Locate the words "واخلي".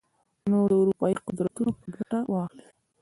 2.31-2.67